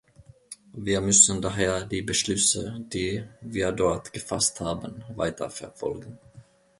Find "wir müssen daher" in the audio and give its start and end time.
0.73-1.85